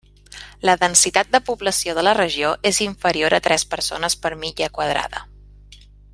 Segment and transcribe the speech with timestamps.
[0.67, 5.23] La densitat de població de la regió és inferior a tres persones per milla quadrada.